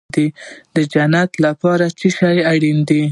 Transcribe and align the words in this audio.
د 0.73 0.77
جنت 0.93 1.31
لپاره 1.45 1.85
څه 1.97 2.07
شی 2.17 2.37
اړین 2.51 2.77
دی؟ 2.89 3.01